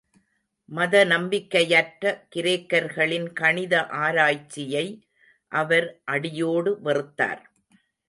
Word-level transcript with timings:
மத 0.69 1.03
நம்பிக்கையற்ற 1.05 2.13
கிரேக்கர்களின் 2.35 3.29
கணித 3.33 3.85
ஆராய்ச்சியை 4.01 4.85
அவர் 5.51 5.89
அடியோடு 6.05 6.73
வெறுத்தார். 6.83 7.43